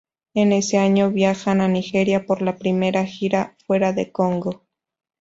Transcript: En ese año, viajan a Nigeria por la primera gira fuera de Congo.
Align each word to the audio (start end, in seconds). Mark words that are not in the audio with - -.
En 0.33 0.51
ese 0.51 0.79
año, 0.79 1.11
viajan 1.11 1.61
a 1.61 1.67
Nigeria 1.67 2.25
por 2.25 2.41
la 2.41 2.57
primera 2.57 3.05
gira 3.05 3.55
fuera 3.67 3.93
de 3.93 4.11
Congo. 4.11 4.63